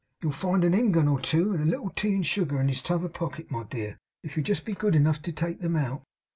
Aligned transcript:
You'll 0.23 0.31
find 0.31 0.63
a 0.63 0.67
ingun 0.71 1.07
or 1.07 1.19
two, 1.21 1.53
and 1.53 1.61
a 1.61 1.65
little 1.65 1.91
tea 1.91 2.15
and 2.15 2.25
sugar 2.25 2.59
in 2.59 2.69
his 2.69 2.81
t'other 2.81 3.07
pocket, 3.07 3.51
my 3.51 3.65
dear, 3.65 3.99
if 4.23 4.35
you'll 4.35 4.43
just 4.43 4.65
be 4.65 4.73
good 4.73 4.95
enough 4.95 5.21
to 5.21 5.31
take 5.31 5.63
'em 5.63 5.75
out. 5.75 6.01